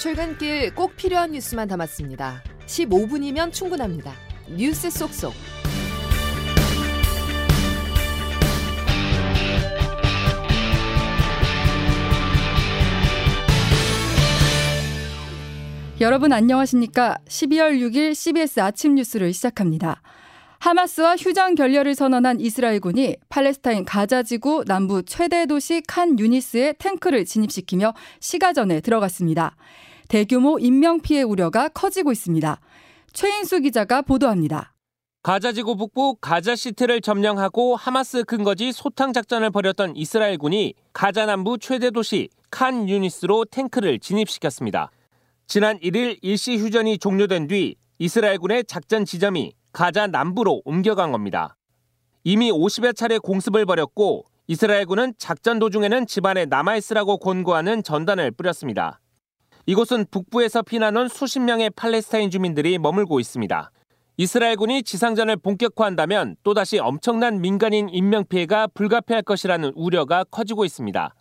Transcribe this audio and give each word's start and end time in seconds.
출근길 0.00 0.74
꼭 0.74 0.96
필요한 0.96 1.32
뉴스만 1.32 1.68
담았습니다. 1.68 2.42
15분이면 2.64 3.52
충분합니다. 3.52 4.14
뉴스 4.48 4.88
속속. 4.88 5.34
여러분 16.00 16.32
안녕하십니까? 16.32 17.18
12월 17.28 17.78
6일 17.78 18.14
CBS 18.14 18.60
아침 18.60 18.94
뉴스를 18.94 19.34
시작합니다. 19.34 20.00
하마스와 20.60 21.16
휴전 21.16 21.56
결렬을 21.56 21.94
선언한 21.94 22.40
이스라엘군이 22.40 23.16
팔레스타인 23.28 23.84
가자지구 23.84 24.64
남부 24.66 25.02
최대 25.02 25.44
도시 25.44 25.82
칸 25.86 26.18
유니스에 26.18 26.74
탱크를 26.78 27.26
진입시키며 27.26 27.92
시가전에 28.20 28.80
들어갔습니다. 28.80 29.56
대규모 30.10 30.58
인명피해 30.58 31.22
우려가 31.22 31.68
커지고 31.68 32.10
있습니다. 32.10 32.60
최인수 33.12 33.60
기자가 33.60 34.02
보도합니다. 34.02 34.74
가자지구 35.22 35.76
북부 35.76 36.16
가자시티를 36.20 37.00
점령하고 37.00 37.76
하마스 37.76 38.24
근거지 38.24 38.72
소탕 38.72 39.12
작전을 39.12 39.50
벌였던 39.50 39.94
이스라엘군이 39.94 40.74
가자 40.92 41.26
남부 41.26 41.58
최대 41.58 41.92
도시 41.92 42.28
칸 42.50 42.88
유니스로 42.88 43.44
탱크를 43.44 44.00
진입시켰습니다. 44.00 44.90
지난 45.46 45.78
1일 45.78 46.18
일시 46.22 46.56
휴전이 46.56 46.98
종료된 46.98 47.46
뒤 47.46 47.76
이스라엘군의 48.00 48.64
작전 48.64 49.04
지점이 49.04 49.52
가자 49.72 50.08
남부로 50.08 50.60
옮겨간 50.64 51.12
겁니다. 51.12 51.56
이미 52.24 52.50
50여 52.50 52.96
차례 52.96 53.18
공습을 53.18 53.64
벌였고 53.64 54.24
이스라엘군은 54.48 55.14
작전 55.18 55.60
도중에는 55.60 56.08
집안에 56.08 56.46
남아있으라고 56.46 57.18
권고하는 57.18 57.84
전단을 57.84 58.32
뿌렸습니다. 58.32 58.98
이곳은 59.66 60.06
북부에서 60.10 60.62
피난 60.62 60.96
온 60.96 61.08
수십 61.08 61.40
명의 61.40 61.70
팔레스타인 61.70 62.30
주민들이 62.30 62.78
머물고 62.78 63.20
있습니다. 63.20 63.70
이스라엘군이 64.16 64.82
지상전을 64.82 65.36
본격화한다면 65.36 66.36
또다시 66.42 66.78
엄청난 66.78 67.40
민간인 67.40 67.88
인명피해가 67.88 68.68
불가피할 68.74 69.22
것이라는 69.22 69.72
우려가 69.74 70.24
커지고 70.24 70.64
있습니다. 70.64 71.14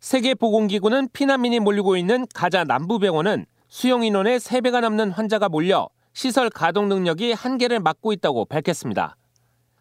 세계보건기구는 0.00 1.10
피난민이 1.12 1.60
몰리고 1.60 1.96
있는 1.96 2.26
가자 2.34 2.64
남부병원은 2.64 3.46
수용 3.68 4.02
인원의 4.02 4.40
3배가 4.40 4.80
넘는 4.80 5.10
환자가 5.10 5.48
몰려 5.48 5.88
시설 6.12 6.50
가동 6.50 6.88
능력이 6.88 7.32
한계를 7.32 7.80
맞고 7.80 8.12
있다고 8.12 8.46
밝혔습니다. 8.46 9.16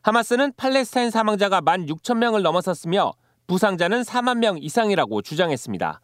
하마스는 0.02 0.54
팔레스타인 0.56 1.10
사망자가 1.10 1.62
1만 1.62 1.90
6천 1.90 2.18
명을 2.18 2.42
넘어섰으며 2.42 3.14
부상자는 3.48 4.02
4만 4.04 4.38
명 4.38 4.58
이상이라고 4.60 5.22
주장했습니다. 5.22 6.02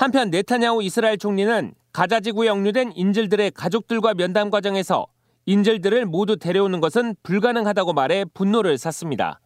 한편 0.00 0.30
네타냐후 0.30 0.82
이스라엘 0.82 1.18
총리는 1.18 1.74
가자 1.92 2.20
지구에 2.20 2.48
억류된 2.48 2.92
인질들의 2.94 3.50
가족들과 3.50 4.14
면담 4.14 4.48
과정에서 4.48 5.06
인질들을 5.44 6.06
모두 6.06 6.38
데려오는 6.38 6.80
것은 6.80 7.16
불가능하다고 7.22 7.92
말해 7.92 8.24
분노를 8.32 8.78
샀습니다. 8.78 9.40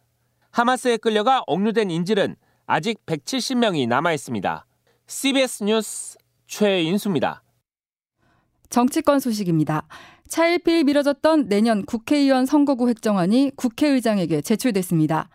하마스에 0.51 0.95
끌려가 0.95 1.43
억류된 1.45 1.91
인질은 1.91 2.37
아직 2.67 3.05
170명이 3.05 3.89
남아 3.89 4.13
있습니다. 4.13 4.65
CBS 5.07 5.63
뉴스 5.65 6.17
최인수입니다. 6.47 7.43
정치권 8.69 9.19
소식입니다. 9.19 9.85
차일피일 10.29 10.85
미뤄졌던 10.85 11.49
내년 11.49 11.85
국회의원 11.85 12.45
선거구 12.45 12.87
획정안이 12.87 13.51
국회의장에게 13.57 14.39
제출됐습니다. 14.39 15.27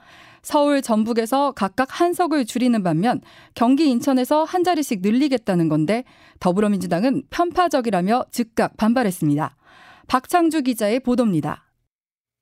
서울, 0.42 0.82
전북에서 0.82 1.52
각각 1.52 2.00
한 2.00 2.12
석을 2.12 2.44
줄이는 2.44 2.82
반면 2.82 3.20
경기 3.54 3.88
인천에서 3.88 4.44
한 4.44 4.64
자리씩 4.64 5.00
늘리겠다는 5.02 5.68
건데 5.68 6.04
더불어민주당은 6.40 7.24
편파적이라며 7.30 8.26
즉각 8.30 8.76
반발했습니다. 8.76 9.56
박창주 10.06 10.62
기자의 10.62 11.00
보도입니다. 11.00 11.70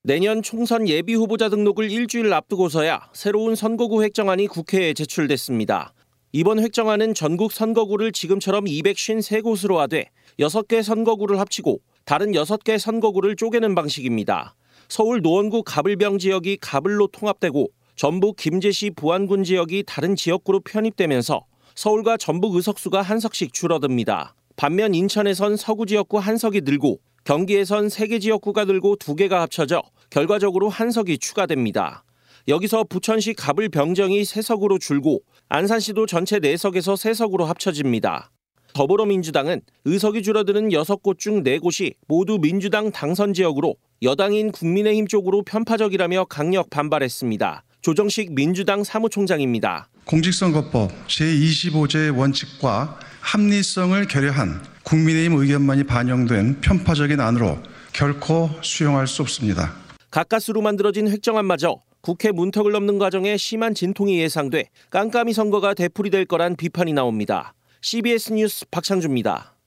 내년 0.04 0.42
총선 0.42 0.88
예비 0.88 1.14
후보자 1.14 1.48
등록을 1.48 1.91
일주일 1.91 2.32
앞두고서야 2.32 3.10
새로운 3.12 3.54
선거구 3.54 4.03
획정안이 4.03 4.47
국회에 4.47 4.94
제출됐습니다. 4.94 5.92
이번 6.32 6.60
획정안은 6.60 7.15
전국 7.15 7.53
선거구를 7.53 8.12
지금처럼 8.12 8.65
253곳으로 8.65 9.76
하되 9.76 10.10
6개 10.38 10.82
선거구를 10.82 11.41
합치고 11.41 11.80
다른 12.04 12.32
6개 12.32 12.78
선거구를 12.78 13.36
쪼개는 13.36 13.75
방식입니다. 13.75 14.54
서울 14.88 15.20
노원구 15.20 15.62
가불병 15.65 16.19
지역이 16.19 16.59
가불로 16.60 17.09
통합되고 17.09 17.69
전북 17.98 18.36
김제시 18.36 18.91
부안군 18.91 19.42
지역이 19.42 19.82
다른 19.84 20.14
지역구로 20.14 20.60
편입되면서 20.60 21.44
서울과 21.75 22.16
전북 22.16 22.54
의석수가 22.54 23.03
한 23.03 23.19
석씩 23.19 23.53
줄어듭니다. 23.53 24.36
반면 24.54 24.94
인천에선 24.94 25.56
서구 25.56 25.84
지역구 25.84 26.19
한 26.19 26.36
석이 26.36 26.60
늘고 26.60 27.00
경기에선 27.25 27.88
세 27.88 28.06
개 28.06 28.20
지역구가 28.20 28.66
늘고 28.66 28.97
두 29.00 29.16
개가 29.16 29.41
합쳐져 29.41 29.82
결과적으로 30.10 30.69
한 30.69 30.92
석이 30.92 31.19
추가됩니다. 31.19 32.04
여기서 32.47 32.84
부천시 32.84 33.34
가불 33.34 33.69
병정이 33.69 34.25
세 34.25 34.42
석으로 34.42 34.78
줄고 34.78 35.22
안산시도 35.48 36.06
전체 36.06 36.38
4석에서 36.38 36.94
3석으로 36.94 37.47
합쳐집니다. 37.47 38.30
더불어민주당은 38.75 39.60
의석이 39.86 40.22
줄어드는 40.22 40.69
6곳 40.69 41.19
중 41.19 41.42
4곳이 41.42 41.94
모두 42.06 42.38
민주당 42.38 42.92
당선 42.92 43.34
지역으로 43.34 43.75
여당인 44.03 44.53
국민의힘 44.53 45.09
쪽으로 45.09 45.42
편파적이라며 45.42 46.26
강력 46.26 46.70
반발했습니다. 46.70 47.65
조정식 47.83 48.34
민주당 48.34 48.84
사무총장입니다. 48.84 49.89
공직선거법 50.05 50.91
제25조의 51.06 52.16
원칙과 52.16 52.99
합리성을 53.21 54.06
결여한 54.09 54.62
국민의힘 54.83 55.39
의견만이 55.39 55.84
반영된 55.84 56.61
편파적인 56.61 57.21
안으로 57.21 57.59
결코 57.93 58.50
수용할 58.62 59.06
수 59.06 59.22
없습니다. 59.22 59.75
가까스로 60.11 60.62
만들어진 60.62 61.09
획정안마저 61.09 61.81
국회 62.00 62.33
문턱을 62.33 62.72
넘는 62.72 62.99
과정에 62.99 63.37
심한 63.37 63.75
진통이 63.75 64.19
예상돼 64.21 64.71
깜깜이 64.91 65.33
선거가 65.34 65.75
되풀이될 65.75 66.25
거란 66.25 66.56
비판이 66.56 66.93
나옵니다. 66.95 67.53
CBS 67.83 68.33
뉴스 68.33 68.65
박창주입니다. 68.71 69.57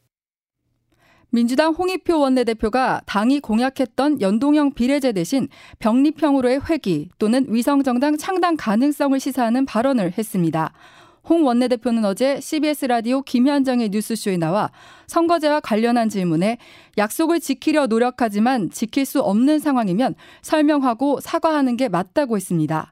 민주당 1.34 1.72
홍익표 1.72 2.20
원내대표가 2.20 3.02
당이 3.06 3.40
공약했던 3.40 4.20
연동형 4.20 4.74
비례제 4.74 5.14
대신 5.14 5.48
병립형으로의 5.80 6.60
회기 6.70 7.10
또는 7.20 7.46
위성정당 7.48 8.18
창당 8.18 8.58
가능성을 8.58 9.18
시사하는 9.18 9.66
발언을 9.66 10.12
했습니다. 10.18 10.74
홍 11.24 11.46
원내대표는 11.46 12.04
어제 12.04 12.42
CBS 12.42 12.86
라디오 12.86 13.22
김현정의 13.22 13.90
뉴스쇼에 13.90 14.36
나와 14.36 14.72
선거제와 15.08 15.62
관련한 15.62 16.10
질문에 16.10 16.58
약속을 16.98 17.40
지키려 17.40 17.88
노력하지만 17.88 18.70
지킬 18.70 19.06
수 19.06 19.22
없는 19.22 19.60
상황이면 19.60 20.16
설명하고 20.42 21.22
사과하는 21.22 21.78
게 21.78 21.88
맞다고 21.88 22.36
했습니다. 22.36 22.92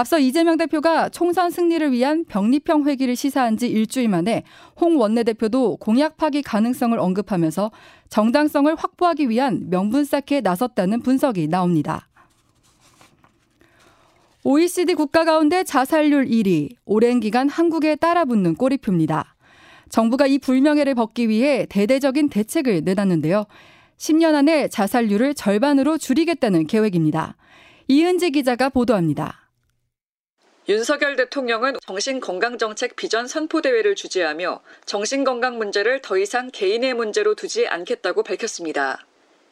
앞서 0.00 0.18
이재명 0.18 0.56
대표가 0.56 1.10
총선 1.10 1.50
승리를 1.50 1.92
위한 1.92 2.24
병립형 2.24 2.86
회기를 2.86 3.16
시사한 3.16 3.58
지 3.58 3.68
일주일 3.68 4.08
만에 4.08 4.44
홍 4.80 4.98
원내대표도 4.98 5.76
공약 5.76 6.16
파기 6.16 6.40
가능성을 6.40 6.98
언급하면서 6.98 7.70
정당성을 8.08 8.74
확보하기 8.74 9.28
위한 9.28 9.68
명분 9.68 10.06
쌓기에 10.06 10.40
나섰다는 10.40 11.02
분석이 11.02 11.48
나옵니다. 11.48 12.08
OECD 14.42 14.94
국가 14.94 15.26
가운데 15.26 15.64
자살률 15.64 16.28
1위, 16.28 16.76
오랜 16.86 17.20
기간 17.20 17.50
한국에 17.50 17.96
따라붙는 17.96 18.54
꼬리표입니다. 18.54 19.36
정부가 19.90 20.26
이 20.26 20.38
불명예를 20.38 20.94
벗기 20.94 21.28
위해 21.28 21.66
대대적인 21.68 22.30
대책을 22.30 22.84
내놨는데요. 22.84 23.44
10년 23.98 24.34
안에 24.34 24.68
자살률을 24.68 25.34
절반으로 25.34 25.98
줄이겠다는 25.98 26.68
계획입니다. 26.68 27.36
이은지 27.86 28.30
기자가 28.30 28.70
보도합니다. 28.70 29.49
윤석열 30.70 31.16
대통령은 31.16 31.78
정신건강정책 31.84 32.94
비전 32.94 33.26
선포대회를 33.26 33.96
주재하며 33.96 34.62
정신건강 34.86 35.58
문제를 35.58 36.00
더 36.00 36.16
이상 36.16 36.48
개인의 36.52 36.94
문제로 36.94 37.34
두지 37.34 37.66
않겠다고 37.66 38.22
밝혔습니다. 38.22 39.04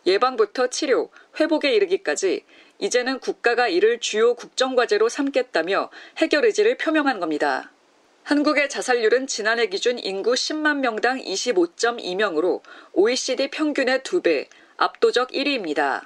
예방부터 0.06 0.68
치료, 0.68 1.10
회복에 1.40 1.74
이르기까지 1.74 2.44
이제는 2.78 3.18
국가가 3.18 3.66
이를 3.66 3.98
주요 3.98 4.34
국정과제로 4.34 5.08
삼겠다며 5.08 5.90
해결 6.18 6.44
의지를 6.44 6.76
표명한 6.76 7.18
겁니다. 7.18 7.72
한국의 8.22 8.68
자살률은 8.68 9.26
지난해 9.26 9.66
기준 9.66 9.98
인구 9.98 10.34
10만 10.34 10.76
명당 10.76 11.18
25.2명으로 11.18 12.60
OECD 12.92 13.50
평균의 13.50 14.02
2배, 14.02 14.46
압도적 14.76 15.30
1위입니다. 15.32 16.02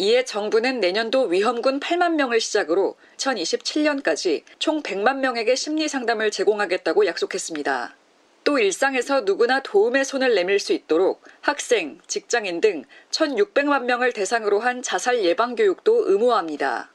이에 0.00 0.24
정부는 0.24 0.80
내년도 0.80 1.24
위험군 1.24 1.78
8만 1.78 2.14
명을 2.14 2.40
시작으로 2.40 2.96
2027년까지 3.18 4.44
총 4.58 4.82
100만 4.82 5.18
명에게 5.18 5.54
심리 5.54 5.88
상담을 5.88 6.30
제공하겠다고 6.30 7.04
약속했습니다. 7.04 7.94
또 8.42 8.58
일상에서 8.58 9.20
누구나 9.20 9.62
도움의 9.62 10.06
손을 10.06 10.34
내밀 10.34 10.58
수 10.58 10.72
있도록 10.72 11.22
학생, 11.42 11.98
직장인 12.06 12.62
등 12.62 12.84
1,600만 13.10 13.84
명을 13.84 14.14
대상으로 14.14 14.60
한 14.60 14.80
자살 14.80 15.22
예방 15.22 15.54
교육도 15.54 16.10
의무화합니다. 16.10 16.90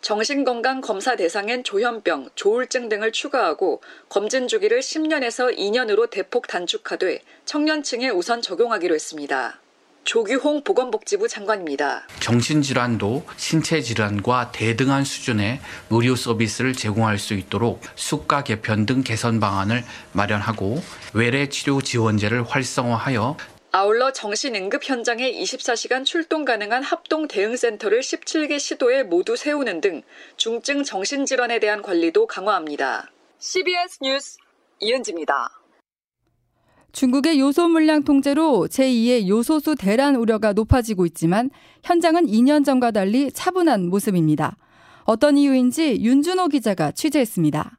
정신건강 0.00 0.80
검사 0.80 1.14
대상엔 1.14 1.62
조현병, 1.62 2.30
조울증 2.34 2.88
등을 2.88 3.12
추가하고 3.12 3.80
검진 4.08 4.48
주기를 4.48 4.80
10년에서 4.80 5.56
2년으로 5.56 6.10
대폭 6.10 6.48
단축하되 6.48 7.22
청년층에 7.44 8.08
우선 8.08 8.42
적용하기로 8.42 8.92
했습니다. 8.92 9.60
조규홍 10.04 10.64
보건복지부 10.64 11.28
장관입니다. 11.28 12.06
정신질환도 12.20 13.24
신체질환과 13.36 14.52
대등한 14.52 15.04
수준의 15.04 15.60
의료 15.90 16.16
서비스를 16.16 16.72
제공할 16.72 17.18
수 17.18 17.34
있도록 17.34 17.80
수가 17.94 18.42
개편 18.42 18.86
등 18.86 19.02
개선 19.02 19.40
방안을 19.40 19.84
마련하고 20.12 20.82
외래 21.14 21.48
치료 21.48 21.80
지원제를 21.80 22.42
활성화하여 22.42 23.36
아울러 23.72 24.12
정신응급 24.12 24.82
현장에 24.82 25.32
24시간 25.32 26.04
출동 26.04 26.44
가능한 26.44 26.82
합동 26.82 27.28
대응센터를 27.28 28.00
17개 28.00 28.58
시도에 28.58 29.04
모두 29.04 29.36
세우는 29.36 29.80
등 29.80 30.02
중증 30.36 30.82
정신질환에 30.82 31.60
대한 31.60 31.82
관리도 31.82 32.26
강화합니다. 32.26 33.10
CBS 33.38 33.98
뉴스 34.02 34.38
이은지입니다. 34.80 35.59
중국의 36.92 37.38
요소 37.40 37.68
물량 37.68 38.02
통제로 38.02 38.66
제2의 38.68 39.28
요소수 39.28 39.76
대란 39.76 40.16
우려가 40.16 40.52
높아지고 40.52 41.06
있지만 41.06 41.50
현장은 41.84 42.26
2년 42.26 42.64
전과 42.64 42.90
달리 42.90 43.30
차분한 43.32 43.88
모습입니다. 43.88 44.56
어떤 45.04 45.36
이유인지 45.36 46.00
윤준호 46.02 46.48
기자가 46.48 46.92
취재했습니다. 46.92 47.78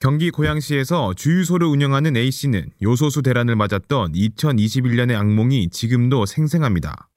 경기 0.00 0.30
고양시에서 0.30 1.14
주유소를 1.14 1.66
운영하는 1.66 2.16
A씨는 2.16 2.70
요소수 2.82 3.22
대란을 3.22 3.56
맞았던 3.56 4.12
2021년의 4.12 5.16
악몽이 5.16 5.70
지금도 5.70 6.24
생생합니다. 6.24 7.08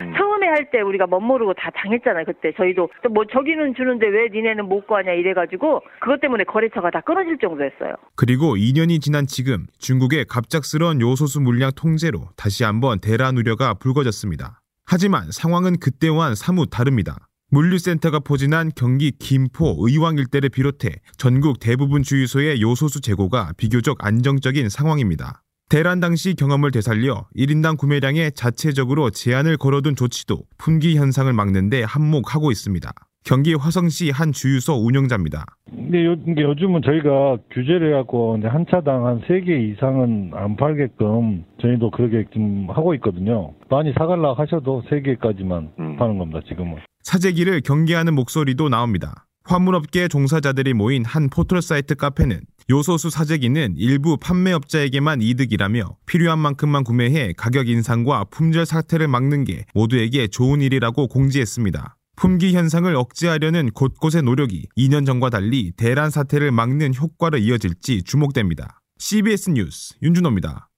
할때 0.61 0.81
우리가 0.81 1.07
멋모르고 1.07 1.53
다 1.53 1.71
당했잖아요. 1.73 2.25
그때 2.25 2.53
저희도 2.55 2.89
뭐 3.11 3.25
저기는 3.25 3.73
주는데 3.75 4.07
왜 4.07 4.29
니네는 4.31 4.65
못 4.65 4.85
구하냐 4.87 5.11
이래가지고 5.13 5.81
그것 5.99 6.21
때문에 6.21 6.43
거래처가 6.43 6.91
다 6.91 7.01
끊어질 7.01 7.37
정도였어요. 7.39 7.95
그리고 8.15 8.55
2년이 8.55 9.01
지난 9.01 9.25
지금 9.25 9.65
중국의 9.79 10.25
갑작스런 10.25 11.01
요소수 11.01 11.41
물량 11.41 11.71
통제로 11.75 12.29
다시 12.37 12.63
한번 12.63 12.99
대란 12.99 13.37
우려가 13.37 13.73
불거졌습니다. 13.73 14.61
하지만 14.85 15.31
상황은 15.31 15.79
그때와는 15.79 16.35
사뭇 16.35 16.69
다릅니다. 16.69 17.15
물류센터가 17.49 18.19
포진한 18.19 18.71
경기 18.75 19.11
김포 19.11 19.75
의왕 19.79 20.17
일대를 20.17 20.49
비롯해 20.49 20.89
전국 21.17 21.59
대부분 21.59 22.01
주유소의 22.01 22.61
요소수 22.61 23.01
재고가 23.01 23.51
비교적 23.57 24.05
안정적인 24.05 24.69
상황입니다. 24.69 25.41
대란 25.71 26.01
당시 26.01 26.35
경험을 26.35 26.71
되살려 26.71 27.27
1인당 27.33 27.77
구매량에 27.77 28.31
자체적으로 28.31 29.09
제한을 29.09 29.55
걸어둔 29.55 29.95
조치도 29.95 30.39
품귀 30.57 30.97
현상을 30.97 31.31
막는데 31.31 31.83
한몫하고 31.83 32.51
있습니다. 32.51 32.91
경기 33.23 33.53
화성시 33.53 34.09
한 34.09 34.33
주유소 34.33 34.73
운영자입니다. 34.73 35.45
근데 35.69 36.03
요, 36.03 36.17
요즘은 36.27 36.81
저희가 36.83 37.37
규제를 37.51 37.93
해갖고 37.93 38.39
한 38.43 38.65
차당 38.69 39.07
한 39.07 39.21
3개 39.21 39.71
이상은 39.71 40.31
안 40.33 40.57
팔게끔 40.57 41.45
저희도 41.61 41.91
그렇게 41.91 42.25
좀 42.33 42.67
하고 42.69 42.93
있거든요. 42.95 43.53
많이 43.69 43.93
사갈라 43.97 44.33
하셔도 44.33 44.83
3개까지만 44.89 45.69
음. 45.79 45.95
파는 45.95 46.17
겁니다, 46.17 46.41
지금은. 46.49 46.79
사재기를 47.03 47.61
경계하는 47.61 48.13
목소리도 48.13 48.67
나옵니다. 48.67 49.25
화물업계 49.45 50.09
종사자들이 50.09 50.73
모인 50.73 51.05
한 51.05 51.29
포털 51.29 51.61
사이트 51.61 51.95
카페는 51.95 52.41
요소수 52.69 53.09
사재기는 53.09 53.75
일부 53.77 54.17
판매업자에게만 54.17 55.21
이득이라며 55.21 55.97
필요한 56.05 56.39
만큼만 56.39 56.83
구매해 56.83 57.33
가격 57.35 57.67
인상과 57.67 58.25
품절 58.25 58.65
사태를 58.65 59.07
막는 59.07 59.43
게 59.43 59.65
모두에게 59.73 60.27
좋은 60.27 60.61
일이라고 60.61 61.07
공지했습니다. 61.07 61.97
품귀 62.15 62.53
현상을 62.53 62.93
억제하려는 62.95 63.71
곳곳의 63.71 64.23
노력이 64.23 64.67
2년 64.77 65.05
전과 65.05 65.29
달리 65.29 65.71
대란 65.75 66.11
사태를 66.11 66.51
막는 66.51 66.93
효과로 66.95 67.37
이어질지 67.37 68.03
주목됩니다. 68.03 68.81
CBS 68.99 69.49
뉴스 69.51 69.95
윤준호입니다. 70.03 70.69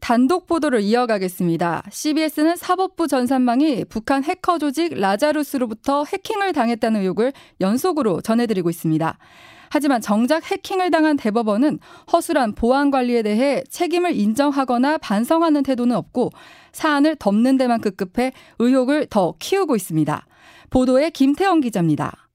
단독 0.00 0.46
보도를 0.46 0.80
이어가겠습니다. 0.80 1.82
CBS는 1.90 2.56
사법부 2.56 3.06
전산망이 3.06 3.84
북한 3.84 4.24
해커 4.24 4.58
조직 4.58 4.98
라자루스로부터 4.98 6.04
해킹을 6.04 6.54
당했다는 6.54 7.02
의혹을 7.02 7.34
연속으로 7.60 8.22
전해드리고 8.22 8.70
있습니다. 8.70 9.18
하지만 9.70 10.00
정작 10.00 10.50
해킹을 10.50 10.90
당한 10.90 11.16
대법원은 11.16 11.78
허술한 12.12 12.54
보안 12.54 12.90
관리에 12.90 13.22
대해 13.22 13.62
책임을 13.70 14.14
인정하거나 14.14 14.98
반성하는 14.98 15.62
태도는 15.62 15.96
없고 15.96 16.30
사안을 16.72 17.16
덮는 17.16 17.56
데만 17.56 17.80
급급해 17.80 18.32
의혹을 18.58 19.06
더 19.06 19.34
키우고 19.38 19.76
있습니다. 19.76 20.26
보도에 20.70 21.10
김태영 21.10 21.60
기자입니다. 21.60 22.28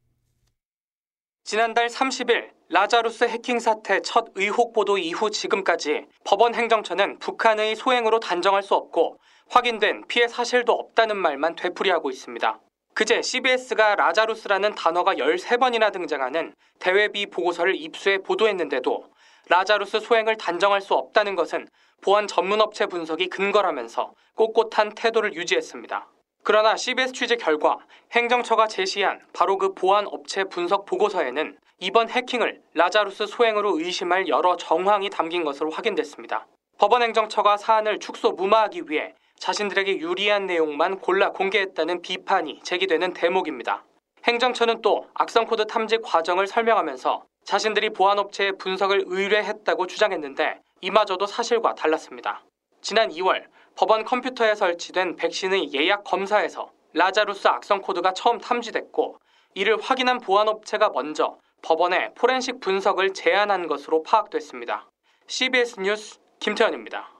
지난달 1.43 1.87
30일 1.87 2.55
라자루스 2.69 3.25
해킹 3.25 3.59
사태 3.59 4.01
첫 4.01 4.27
의혹 4.35 4.73
보도 4.73 4.97
이후 4.97 5.29
지금까지 5.29 6.05
법원 6.23 6.55
행정처는 6.55 7.19
북한의 7.19 7.75
소행으로 7.75 8.19
단정할 8.19 8.63
수 8.63 8.73
없고 8.73 9.19
확인된 9.49 10.05
피해 10.07 10.27
사실도 10.27 10.71
없다는 10.73 11.17
말만 11.17 11.55
되풀이하고 11.55 12.09
있습니다. 12.09 12.59
그제 12.95 13.21
CBS가 13.21 13.95
라자루스라는 13.95 14.73
단어가 14.73 15.15
13번이나 15.15 15.91
등장하는 15.91 16.55
대외비 16.79 17.25
보고서를 17.25 17.75
입수해 17.75 18.19
보도했는데도 18.19 19.09
라자루스 19.49 19.99
소행을 19.99 20.37
단정할 20.37 20.79
수 20.79 20.93
없다는 20.93 21.35
것은 21.35 21.67
보안 22.01 22.25
전문업체 22.25 22.85
분석이 22.85 23.27
근거라면서 23.27 24.13
꼿꼿한 24.35 24.95
태도를 24.95 25.33
유지했습니다. 25.33 26.07
그러나 26.43 26.77
CBS 26.77 27.11
취재 27.11 27.35
결과 27.35 27.79
행정처가 28.13 28.67
제시한 28.67 29.19
바로 29.33 29.57
그 29.57 29.73
보안 29.73 30.07
업체 30.07 30.45
분석 30.45 30.85
보고서에는 30.85 31.57
이번 31.79 32.09
해킹을 32.09 32.61
라자루스 32.75 33.27
소행으로 33.27 33.77
의심할 33.77 34.29
여러 34.29 34.55
정황이 34.55 35.09
담긴 35.09 35.43
것으로 35.43 35.69
확인됐습니다. 35.69 36.47
법원 36.77 37.01
행정처가 37.01 37.57
사안을 37.57 37.99
축소 37.99 38.31
무마하기 38.31 38.83
위해 38.87 39.15
자신들에게 39.39 39.99
유리한 39.99 40.45
내용만 40.45 40.99
골라 40.99 41.31
공개했다는 41.31 42.01
비판이 42.01 42.61
제기되는 42.63 43.13
대목입니다. 43.13 43.83
행정처는 44.23 44.81
또 44.81 45.07
악성코드 45.13 45.67
탐지 45.67 45.99
과정을 45.99 46.47
설명하면서 46.47 47.25
자신들이 47.43 47.91
보안업체에 47.91 48.53
분석을 48.57 49.03
의뢰했다고 49.05 49.85
주장했는데 49.87 50.61
이마저도 50.81 51.27
사실과 51.27 51.75
달랐습니다. 51.75 52.43
지난 52.81 53.09
2월 53.09 53.45
법원 53.75 54.03
컴퓨터에 54.03 54.55
설치된 54.55 55.15
백신의 55.15 55.73
예약 55.73 56.03
검사에서 56.03 56.71
라자루스 56.93 57.47
악성 57.47 57.81
코드가 57.81 58.13
처음 58.13 58.39
탐지됐고 58.39 59.19
이를 59.53 59.79
확인한 59.79 60.19
보안업체가 60.19 60.89
먼저 60.89 61.37
법원에 61.61 62.13
포렌식 62.15 62.59
분석을 62.59 63.13
제안한 63.13 63.67
것으로 63.67 64.03
파악됐습니다. 64.03 64.89
CBS 65.27 65.79
뉴스 65.79 66.19
김태현입니다. 66.39 67.14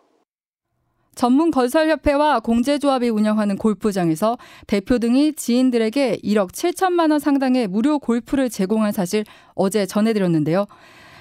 전문 1.15 1.51
건설협회와 1.51 2.41
공제조합이 2.41 3.10
운영하는 3.10 3.57
골프장에서 3.57 4.38
대표 4.67 5.00
등이 5.00 5.34
지인들에게 5.34 6.17
1억 6.24 6.51
7천만 6.51 7.12
원 7.12 7.19
상당의 7.19 7.67
무료 7.67 8.00
골프를 8.00 8.50
제공한 8.50 8.91
사실 8.91 9.24
어제 9.55 9.86
전해드렸는데요. 9.86 10.65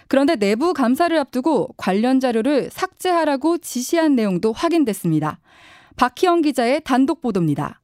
그런데 0.08 0.36
내부 0.36 0.74
감사를 0.74 1.16
앞두고 1.16 1.74
관련 1.76 2.20
자료를 2.20 2.68
삭제하라고 2.70 3.58
지시한 3.58 4.14
내용도 4.14 4.52
확인됐습니다. 4.52 5.38
박희영 5.96 6.42
기자의 6.42 6.82
단독 6.84 7.20
보도입니다. 7.20 7.80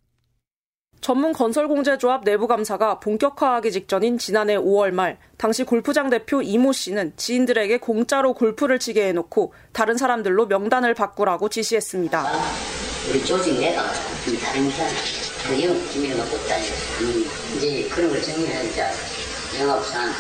전문 1.01 1.33
건설공제조합 1.33 2.25
내부 2.25 2.47
감사가 2.47 3.01
본격화하기 3.01 3.73
직전인 3.73 4.19
지난해 4.19 4.57
5월 4.57 4.91
말 4.91 5.19
당시 5.39 5.65
골프장 5.65 6.11
대표 6.11 6.43
이모 6.43 6.73
씨는 6.73 7.15
지인들에게 7.17 7.79
공짜로 7.79 8.35
골프를 8.35 8.79
치게 8.79 9.09
해놓고 9.09 9.55
다른 9.73 9.97
사람들로 9.97 10.47
명단을 10.47 10.93
바꾸라고 10.95 11.49
지시했습니다. 11.49 12.27
우리 13.09 13.25
조직 13.25 13.59
내가 13.59 13.83
다른 14.45 14.71
그 15.49 15.63
영업 15.63 15.91
비밀 15.91 16.17
갖고 16.19 16.37
있다니 16.37 16.67
이제 17.57 17.89
그런 17.89 18.11
걸 18.11 18.21
정리해야 18.21 18.91
영업상 19.59 20.11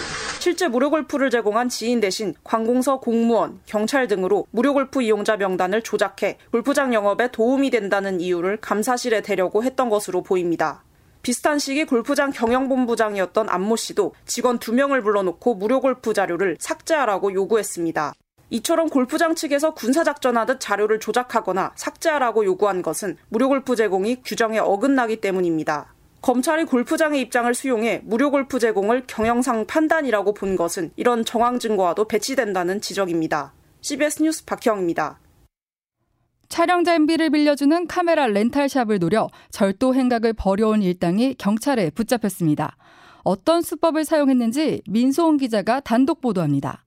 실제 0.40 0.68
무료 0.68 0.88
골프를 0.88 1.28
제공한 1.28 1.68
지인 1.68 2.00
대신 2.00 2.32
관공서 2.44 2.98
공무원, 2.98 3.60
경찰 3.66 4.08
등으로 4.08 4.46
무료 4.52 4.72
골프 4.72 5.02
이용자 5.02 5.36
명단을 5.36 5.82
조작해 5.82 6.38
골프장 6.50 6.94
영업에 6.94 7.30
도움이 7.30 7.68
된다는 7.68 8.22
이유를 8.22 8.56
감사실에 8.56 9.20
대려고 9.20 9.62
했던 9.62 9.90
것으로 9.90 10.22
보입니다. 10.22 10.82
비슷한 11.20 11.58
시기 11.58 11.84
골프장 11.84 12.30
경영본부장이었던 12.30 13.50
안모 13.50 13.76
씨도 13.76 14.14
직원 14.24 14.58
2명을 14.58 15.02
불러놓고 15.02 15.56
무료 15.56 15.82
골프 15.82 16.14
자료를 16.14 16.56
삭제하라고 16.58 17.34
요구했습니다. 17.34 18.14
이처럼 18.48 18.88
골프장 18.88 19.34
측에서 19.34 19.74
군사작전하듯 19.74 20.58
자료를 20.58 21.00
조작하거나 21.00 21.72
삭제하라고 21.74 22.46
요구한 22.46 22.80
것은 22.80 23.18
무료 23.28 23.48
골프 23.48 23.76
제공이 23.76 24.22
규정에 24.24 24.58
어긋나기 24.58 25.20
때문입니다. 25.20 25.92
검찰이 26.22 26.64
골프장의 26.64 27.20
입장을 27.22 27.52
수용해 27.54 28.02
무료 28.04 28.30
골프 28.30 28.58
제공을 28.58 29.04
경영상 29.06 29.66
판단이라고 29.66 30.34
본 30.34 30.54
것은 30.54 30.92
이런 30.96 31.24
정황 31.24 31.58
증거와도 31.58 32.04
배치된다는 32.06 32.80
지적입니다. 32.80 33.54
CBS 33.80 34.22
뉴스 34.22 34.44
박형입니다. 34.44 35.18
촬영 36.50 36.84
장비를 36.84 37.30
빌려주는 37.30 37.86
카메라 37.86 38.26
렌탈샵을 38.26 38.98
노려 38.98 39.28
절도 39.50 39.94
행각을 39.94 40.32
벌여온 40.34 40.82
일당이 40.82 41.34
경찰에 41.34 41.90
붙잡혔습니다. 41.90 42.76
어떤 43.22 43.62
수법을 43.62 44.04
사용했는지 44.04 44.82
민소은 44.88 45.38
기자가 45.38 45.80
단독 45.80 46.20
보도합니다. 46.20 46.84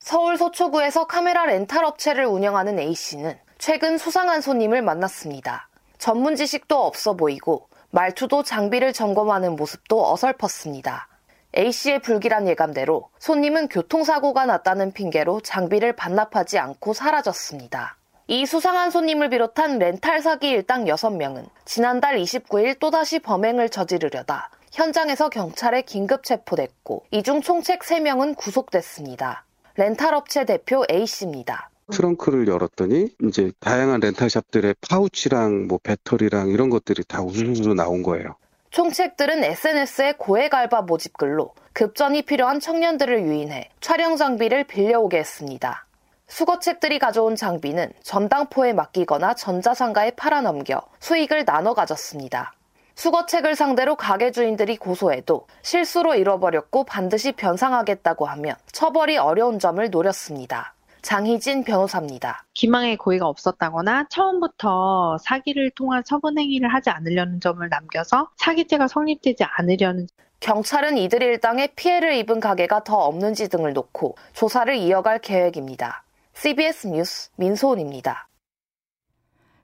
서울 0.00 0.36
서초구에서 0.36 1.06
카메라 1.06 1.46
렌탈 1.46 1.84
업체를 1.84 2.26
운영하는 2.26 2.78
A씨는 2.78 3.38
최근 3.58 3.96
수상한 3.96 4.40
손님을 4.40 4.82
만났습니다. 4.82 5.68
전문 5.98 6.34
지식도 6.34 6.76
없어 6.76 7.14
보이고 7.14 7.68
말투도 7.94 8.42
장비를 8.42 8.94
점검하는 8.94 9.54
모습도 9.54 10.10
어설펐습니다. 10.12 11.08
A씨의 11.54 12.00
불길한 12.00 12.48
예감대로 12.48 13.10
손님은 13.18 13.68
교통사고가 13.68 14.46
났다는 14.46 14.92
핑계로 14.92 15.42
장비를 15.42 15.94
반납하지 15.94 16.58
않고 16.58 16.94
사라졌습니다. 16.94 17.98
이 18.28 18.46
수상한 18.46 18.90
손님을 18.90 19.28
비롯한 19.28 19.78
렌탈 19.78 20.22
사기 20.22 20.48
일당 20.48 20.86
6명은 20.86 21.50
지난달 21.66 22.16
29일 22.16 22.78
또다시 22.78 23.18
범행을 23.18 23.68
저지르려다 23.68 24.48
현장에서 24.72 25.28
경찰에 25.28 25.82
긴급 25.82 26.24
체포됐고 26.24 27.04
이중 27.10 27.42
총책 27.42 27.80
3명은 27.80 28.38
구속됐습니다. 28.38 29.44
렌탈 29.76 30.14
업체 30.14 30.46
대표 30.46 30.82
A씨입니다. 30.90 31.68
트렁크를 31.90 32.48
열었더니 32.48 33.08
이제 33.24 33.52
다양한 33.60 34.00
렌탈샵들의 34.00 34.76
파우치랑 34.80 35.66
뭐 35.66 35.78
배터리랑 35.82 36.48
이런 36.48 36.70
것들이 36.70 37.04
다 37.04 37.22
우수수로 37.22 37.74
나온 37.74 38.02
거예요. 38.02 38.36
총책들은 38.70 39.44
SNS에 39.44 40.14
고액 40.16 40.54
알바 40.54 40.82
모집 40.82 41.16
글로 41.16 41.54
급전이 41.74 42.22
필요한 42.22 42.60
청년들을 42.60 43.22
유인해 43.22 43.68
촬영 43.80 44.16
장비를 44.16 44.64
빌려오게 44.64 45.18
했습니다. 45.18 45.86
수거책들이 46.26 46.98
가져온 46.98 47.36
장비는 47.36 47.92
전당포에 48.02 48.72
맡기거나 48.72 49.34
전자상가에 49.34 50.12
팔아넘겨 50.12 50.80
수익을 51.00 51.44
나눠 51.44 51.74
가졌습니다. 51.74 52.54
수거책을 52.94 53.54
상대로 53.54 53.96
가게 53.96 54.30
주인들이 54.30 54.78
고소해도 54.78 55.46
실수로 55.60 56.14
잃어버렸고 56.14 56.84
반드시 56.84 57.32
변상하겠다고 57.32 58.24
하면 58.26 58.54
처벌이 58.70 59.18
어려운 59.18 59.58
점을 59.58 59.90
노렸습니다. 59.90 60.74
장희진 61.02 61.64
변호사입니다. 61.64 62.46
기망의 62.54 62.96
고의가 62.96 63.26
없었다거나 63.26 64.06
처음부터 64.08 65.18
사기를 65.18 65.70
통한 65.70 66.02
처분 66.04 66.38
행위를 66.38 66.72
하지 66.72 66.90
않으려는 66.90 67.40
점을 67.40 67.68
남겨서 67.68 68.30
사기죄가 68.36 68.86
성립되지 68.86 69.44
않으려는 69.44 70.06
경찰은 70.38 70.98
이들 70.98 71.22
일당에 71.22 71.68
피해를 71.76 72.14
입은 72.14 72.40
가게가 72.40 72.84
더 72.84 72.96
없는지 72.96 73.48
등을 73.48 73.72
놓고 73.72 74.16
조사를 74.32 74.74
이어갈 74.76 75.20
계획입니다. 75.20 76.04
CBS 76.34 76.86
뉴스 76.88 77.30
민소은입니다. 77.36 78.28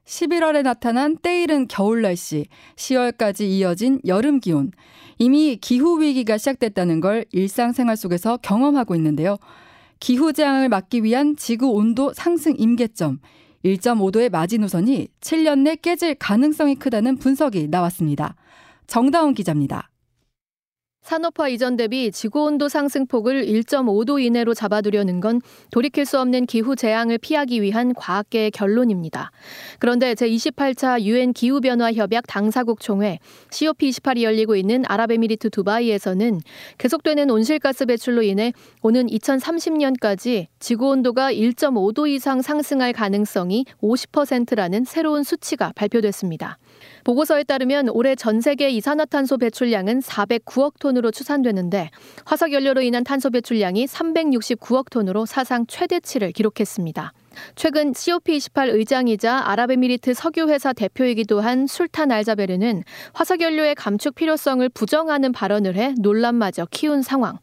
11월에 0.05 0.63
나타난 0.63 1.17
때이른 1.19 1.69
겨울 1.69 2.03
날씨, 2.03 2.47
10월까지 2.77 3.43
이어진 3.43 4.01
여름 4.07 4.41
기온. 4.41 4.73
이미 5.19 5.57
기후 5.57 6.01
위기가 6.01 6.39
시작됐다는 6.39 7.01
걸 7.01 7.27
일상생활 7.33 7.97
속에서 7.97 8.39
경험하고 8.39 8.95
있는데요. 8.95 9.37
기후재앙을 10.01 10.69
막기 10.69 11.03
위한 11.03 11.37
지구 11.37 11.71
온도 11.71 12.13
상승 12.13 12.55
임계점 12.57 13.21
1.5도의 13.65 14.31
마지노선이 14.31 15.09
7년 15.21 15.61
내 15.61 15.77
깨질 15.77 16.15
가능성이 16.15 16.77
크다는 16.77 17.17
분석이 17.17 17.69
나왔습니다. 17.69 18.37
정다운 18.87 19.35
기자입니다. 19.35 19.91
산업화 21.09 21.49
이전 21.49 21.79
대비 21.79 22.13
지구온도 22.13 22.69
상승폭을 22.69 23.47
1.5도 23.47 24.23
이내로 24.23 24.53
잡아두려는 24.53 25.21
건 25.21 25.41
돌이킬 25.71 26.05
수 26.05 26.21
없는 26.21 26.45
기후 26.45 26.77
재앙을 26.77 27.17
피하기 27.17 27.63
위한 27.63 27.95
과학계의 27.95 28.51
결론입니다. 28.51 29.31
그런데 29.79 30.13
제28차 30.13 31.01
유엔 31.01 31.33
기후변화 31.33 31.95
협약 31.95 32.27
당사국 32.27 32.81
총회 32.81 33.21
COP28이 33.49 34.21
열리고 34.21 34.55
있는 34.55 34.85
아랍에미리트 34.87 35.49
두바이에서는 35.49 36.43
계속되는 36.77 37.31
온실가스 37.31 37.87
배출로 37.87 38.21
인해 38.21 38.53
오는 38.83 39.07
2030년까지 39.07 40.49
지구온도가 40.59 41.33
1.5도 41.33 42.07
이상 42.07 42.43
상승할 42.43 42.93
가능성이 42.93 43.65
50%라는 43.81 44.85
새로운 44.85 45.23
수치가 45.23 45.73
발표됐습니다. 45.75 46.59
보고서에 47.09 47.45
따르면 47.45 47.89
올해 47.89 48.15
전 48.15 48.43
세계 48.43 48.69
이산화탄소 48.69 49.39
배출량은 49.39 50.01
409억 50.01 50.79
톤으로 50.79 51.11
추산되는데 51.11 51.89
화석 52.27 52.53
연료로 52.53 52.83
인한 52.83 53.03
탄소 53.03 53.31
배출량이 53.31 53.87
369억 53.87 54.91
톤으로 54.91 55.25
사상 55.25 55.67
최대치를 55.67 56.33
기록했습니다. 56.33 57.15
최근 57.57 57.93
COP28 57.93 58.75
의장이자 58.75 59.39
아랍에미리트 59.47 60.13
석유회사 60.13 60.75
대표이기도 60.75 61.41
한 61.41 61.67
술탄 61.67 62.13
알자베르는 62.13 62.83
화석연료의 63.15 63.75
감축 63.77 64.15
필요성을 64.15 64.69
부정하는 64.69 65.33
발언을 65.33 65.77
해 65.77 65.95
논란마저 65.99 66.67
키운 66.71 67.01
상황. 67.01 67.39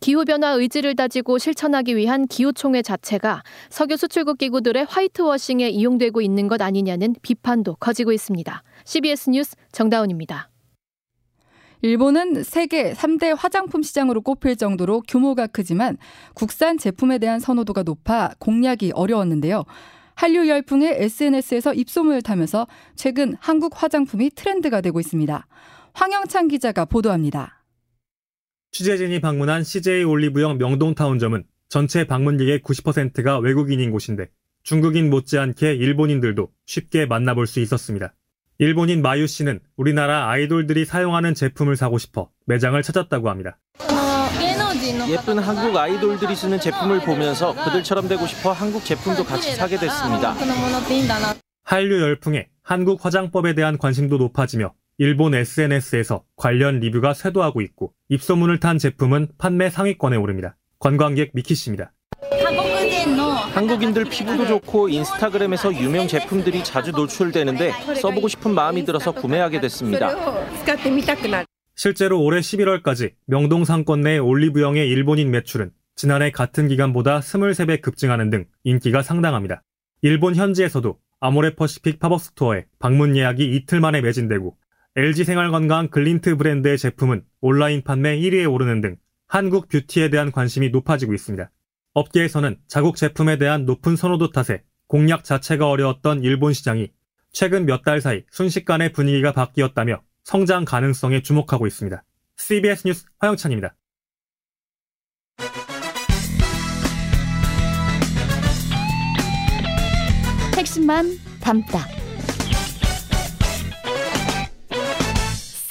기후변화 0.00 0.50
의지를 0.50 0.94
다지고 0.96 1.38
실천하기 1.38 1.96
위한 1.96 2.26
기후총회 2.26 2.82
자체가 2.82 3.42
석유 3.70 3.96
수출국 3.96 4.38
기구들의 4.38 4.84
화이트워싱에 4.84 5.68
이용되고 5.68 6.20
있는 6.20 6.48
것 6.48 6.60
아니냐는 6.62 7.14
비판도 7.22 7.76
커지고 7.76 8.12
있습니다. 8.12 8.62
CBS 8.84 9.30
뉴스 9.30 9.56
정다운입니다. 9.72 10.50
일본은 11.82 12.42
세계 12.44 12.94
3대 12.94 13.36
화장품 13.36 13.82
시장으로 13.82 14.22
꼽힐 14.22 14.56
정도로 14.56 15.02
규모가 15.06 15.46
크지만 15.46 15.98
국산 16.32 16.78
제품에 16.78 17.18
대한 17.18 17.40
선호도가 17.40 17.82
높아 17.82 18.30
공략이 18.38 18.92
어려웠는데요. 18.94 19.64
한류 20.14 20.48
열풍의 20.48 21.02
SNS에서 21.02 21.74
입소문을 21.74 22.22
타면서 22.22 22.66
최근 22.94 23.36
한국 23.38 23.82
화장품이 23.82 24.30
트렌드가 24.30 24.80
되고 24.80 24.98
있습니다. 24.98 25.46
황영찬 25.92 26.48
기자가 26.48 26.86
보도합니다. 26.86 27.63
취재진이 28.74 29.20
방문한 29.20 29.62
CJ 29.62 30.02
올리브영 30.02 30.58
명동타운점은 30.58 31.44
전체 31.68 32.08
방문객의 32.08 32.58
90%가 32.58 33.38
외국인인 33.38 33.92
곳인데 33.92 34.30
중국인 34.64 35.10
못지않게 35.10 35.74
일본인들도 35.74 36.48
쉽게 36.66 37.06
만나볼 37.06 37.46
수 37.46 37.60
있었습니다. 37.60 38.14
일본인 38.58 39.00
마유 39.00 39.28
씨는 39.28 39.60
우리나라 39.76 40.28
아이돌들이 40.28 40.86
사용하는 40.86 41.34
제품을 41.34 41.76
사고 41.76 41.98
싶어 41.98 42.30
매장을 42.46 42.82
찾았다고 42.82 43.30
합니다. 43.30 43.60
예쁜 45.08 45.38
한국 45.38 45.76
아이돌들이 45.76 46.34
쓰는 46.34 46.58
제품을 46.58 47.02
보면서 47.02 47.54
그들처럼 47.64 48.08
되고 48.08 48.26
싶어 48.26 48.50
한국 48.50 48.84
제품도 48.84 49.22
같이 49.22 49.54
사게 49.54 49.76
됐습니다. 49.76 50.34
한류 51.62 52.00
열풍에 52.00 52.48
한국 52.60 53.04
화장법에 53.04 53.54
대한 53.54 53.78
관심도 53.78 54.18
높아지며 54.18 54.74
일본 54.98 55.34
SNS에서 55.34 56.24
관련 56.36 56.78
리뷰가 56.78 57.14
쇄도하고 57.14 57.60
있고 57.62 57.92
입소문을 58.10 58.60
탄 58.60 58.78
제품은 58.78 59.28
판매 59.38 59.68
상위권에 59.68 60.16
오릅니다. 60.16 60.56
관광객 60.78 61.32
미키 61.34 61.56
씨입니다. 61.56 61.92
한국인들 63.54 64.04
피부도 64.04 64.46
좋고 64.46 64.88
인스타그램에서 64.88 65.74
유명 65.74 66.06
제품들이 66.06 66.62
자주 66.62 66.92
노출되는데 66.92 67.72
써보고 68.00 68.28
싶은 68.28 68.54
마음이 68.54 68.84
들어서 68.84 69.10
구매하게 69.10 69.60
됐습니다. 69.62 70.14
실제로 71.74 72.22
올해 72.22 72.38
11월까지 72.38 73.14
명동 73.26 73.64
상권 73.64 74.02
내 74.02 74.18
올리브영의 74.18 74.88
일본인 74.88 75.32
매출은 75.32 75.72
지난해 75.96 76.30
같은 76.30 76.68
기간보다 76.68 77.18
23배 77.20 77.80
급증하는 77.80 78.30
등 78.30 78.44
인기가 78.62 79.02
상당합니다. 79.02 79.62
일본 80.02 80.36
현지에서도 80.36 80.98
아모레 81.18 81.54
퍼시픽 81.54 81.98
팝업 81.98 82.20
스토어에 82.20 82.66
방문 82.78 83.16
예약이 83.16 83.56
이틀 83.56 83.80
만에 83.80 84.00
매진되고 84.02 84.56
LG 84.96 85.24
생활건강 85.24 85.88
글린트 85.88 86.36
브랜드의 86.36 86.78
제품은 86.78 87.24
온라인 87.40 87.82
판매 87.82 88.16
1위에 88.16 88.50
오르는 88.50 88.80
등 88.80 88.96
한국 89.26 89.68
뷰티에 89.68 90.08
대한 90.08 90.30
관심이 90.30 90.68
높아지고 90.68 91.14
있습니다. 91.14 91.50
업계에서는 91.94 92.58
자국 92.68 92.94
제품에 92.96 93.36
대한 93.38 93.64
높은 93.64 93.96
선호도 93.96 94.30
탓에 94.30 94.62
공략 94.86 95.24
자체가 95.24 95.68
어려웠던 95.68 96.22
일본 96.22 96.52
시장이 96.52 96.92
최근 97.32 97.66
몇 97.66 97.82
달 97.82 98.00
사이 98.00 98.22
순식간에 98.30 98.92
분위기가 98.92 99.32
바뀌었다며 99.32 100.00
성장 100.22 100.64
가능성에 100.64 101.22
주목하고 101.22 101.66
있습니다. 101.66 102.04
CBS 102.36 102.86
뉴스 102.86 103.06
황영찬입니다. 103.18 103.74
핵심만 110.56 111.06
담다. 111.40 112.03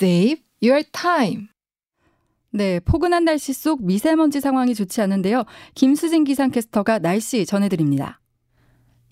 Save 0.03 0.43
your 0.61 0.83
time. 0.91 1.47
네, 2.51 2.81
포근한 2.81 3.23
날씨 3.23 3.53
속 3.53 3.85
미세먼지 3.85 4.41
상황이 4.41 4.75
좋지 4.75 4.99
않은데요. 4.99 5.45
김수진 5.75 6.25
기상캐스터가 6.25 6.99
날씨 6.99 7.45
전해드립니다. 7.45 8.19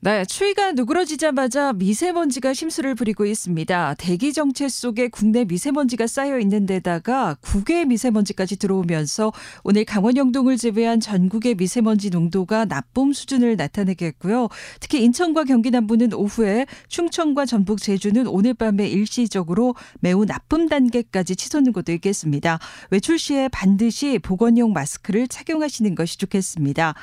네, 0.03 0.25
추위가 0.25 0.71
누그러지자마자 0.71 1.73
미세먼지가 1.73 2.55
심수를 2.55 2.95
부리고 2.95 3.23
있습니다. 3.23 3.93
대기 3.99 4.33
정체 4.33 4.67
속에 4.67 5.09
국내 5.09 5.45
미세먼지가 5.45 6.07
쌓여 6.07 6.39
있는 6.39 6.65
데다가 6.65 7.37
국외 7.39 7.85
미세먼지까지 7.85 8.57
들어오면서 8.57 9.31
오늘 9.63 9.85
강원 9.85 10.17
영동을 10.17 10.57
제외한 10.57 10.99
전국의 10.99 11.53
미세먼지 11.53 12.09
농도가 12.09 12.65
나쁨 12.65 13.13
수준을 13.13 13.57
나타내겠고요. 13.57 14.47
특히 14.79 15.03
인천과 15.03 15.43
경기 15.43 15.69
남부는 15.69 16.15
오후에 16.15 16.65
충청과 16.87 17.45
전북 17.45 17.79
제주는 17.79 18.25
오늘 18.25 18.55
밤에 18.55 18.87
일시적으로 18.87 19.75
매우 19.99 20.25
나쁨 20.25 20.67
단계까지 20.67 21.35
치솟는 21.35 21.73
곳도 21.73 21.91
있겠습니다. 21.91 22.57
외출 22.89 23.19
시에 23.19 23.49
반드시 23.49 24.17
보건용 24.17 24.73
마스크를 24.73 25.27
착용하시는 25.27 25.93
것이 25.93 26.17
좋겠습니다. 26.17 26.95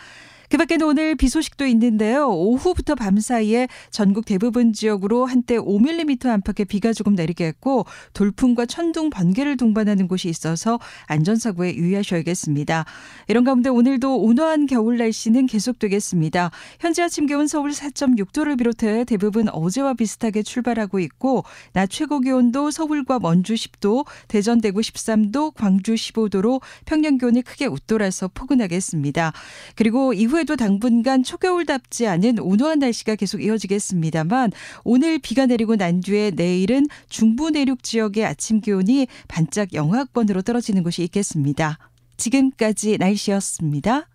그 0.49 0.57
밖에는 0.57 0.87
오늘 0.87 1.14
비 1.14 1.28
소식도 1.28 1.67
있는데요. 1.67 2.28
오후부터 2.28 2.95
밤 2.95 3.19
사이에 3.21 3.69
전국 3.90 4.25
대부분 4.25 4.73
지역으로 4.73 5.26
한때 5.26 5.59
5mm 5.59 6.26
안팎의 6.26 6.64
비가 6.67 6.95
조금 6.95 7.14
내리겠고 7.14 7.85
돌풍과 8.14 8.64
천둥, 8.64 9.11
번개를 9.11 9.59
동반하는 9.59 10.09
곳이 10.09 10.28
있어서 10.28 10.78
안전사고에 11.07 11.75
유의하셔야겠습니다. 11.75 12.87
이런 13.28 13.45
가운데 13.45 13.69
오늘도 13.69 14.23
온화한 14.23 14.67
겨울 14.67 14.97
날씨는 14.97 15.47
계속되겠습니다. 15.47 16.50
현재 16.81 17.02
아침 17.02 17.26
기온 17.26 17.47
서울 17.47 17.71
4.6도를 17.71 18.57
비롯해 18.57 19.05
대부분 19.05 19.49
어제와 19.50 19.95
비슷하게 19.95 20.43
출발하고 20.43 20.99
있고 21.00 21.45
낮 21.75 21.90
최고 21.90 22.21
기온도 22.21 22.71
서울과 22.71 23.19
원주 23.23 23.52
10도, 23.55 24.07
대전 24.28 24.62
대구 24.62 24.81
13도, 24.81 25.52
광주 25.55 25.95
15도로 25.95 26.62
평년 26.87 27.19
기온이 27.19 27.43
크게 27.43 27.67
웃돌아서 27.67 28.28
포근하겠습니다. 28.28 29.33
그리고 29.75 30.14
이후 30.14 30.38
이후에도 30.38 30.57
당분간 30.57 31.23
초겨울답지 31.23 32.07
않은 32.07 32.38
온화한 32.38 32.78
날씨가 32.78 33.16
계속 33.16 33.42
이어지겠습니다만 33.42 34.52
오늘 34.85 35.18
비가 35.18 35.47
내리고 35.47 35.76
난 35.76 36.00
뒤에 36.00 36.30
내일은 36.30 36.87
중부 37.09 37.50
내륙 37.50 37.83
지역의 37.83 38.25
아침 38.25 38.61
기온이 38.61 39.09
반짝 39.26 39.75
영하권으로 39.75 40.42
떨어지는 40.42 40.83
곳이 40.83 41.02
있겠습니다. 41.04 41.78
지금까지 42.16 42.99
날씨였습니다. 42.99 44.09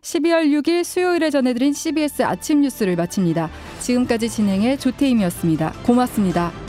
12월 0.00 0.50
6일 0.62 0.84
수요일에 0.84 1.30
전해드린 1.30 1.72
CBS 1.72 2.22
아침 2.22 2.62
뉴스를 2.62 2.96
마칩니다. 2.96 3.50
지금까지 3.80 4.28
진행해 4.28 4.76
조태임이었습니다. 4.76 5.72
고맙습니다. 5.84 6.67